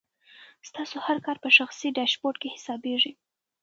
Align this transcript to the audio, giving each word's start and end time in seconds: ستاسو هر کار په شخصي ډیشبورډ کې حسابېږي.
ستاسو 0.67 0.97
هر 1.05 1.17
کار 1.25 1.37
په 1.43 1.49
شخصي 1.57 1.87
ډیشبورډ 1.97 2.37
کې 2.41 2.53
حسابېږي. 2.55 3.13